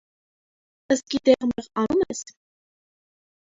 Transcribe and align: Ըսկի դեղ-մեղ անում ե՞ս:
Ըսկի 0.95 1.19
դեղ-մեղ 1.29 1.69
անում 1.83 2.01
ե՞ս: 2.15 2.23